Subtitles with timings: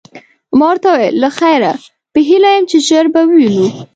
[0.57, 1.73] ما ورته وویل: له خیره،
[2.13, 3.67] په هیله یم چي ژر به ووینو.